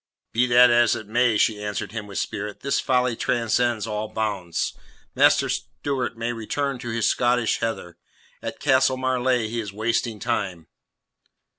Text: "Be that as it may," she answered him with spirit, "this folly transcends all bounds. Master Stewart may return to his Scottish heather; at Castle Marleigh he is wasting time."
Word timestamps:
"Be 0.33 0.47
that 0.47 0.71
as 0.71 0.95
it 0.95 1.05
may," 1.07 1.37
she 1.37 1.61
answered 1.63 1.91
him 1.91 2.07
with 2.07 2.17
spirit, 2.17 2.61
"this 2.61 2.79
folly 2.79 3.15
transcends 3.15 3.85
all 3.85 4.11
bounds. 4.11 4.73
Master 5.13 5.47
Stewart 5.47 6.17
may 6.17 6.33
return 6.33 6.79
to 6.79 6.89
his 6.89 7.07
Scottish 7.07 7.59
heather; 7.59 7.99
at 8.41 8.59
Castle 8.59 8.97
Marleigh 8.97 9.47
he 9.47 9.59
is 9.59 9.71
wasting 9.71 10.19
time." 10.19 10.65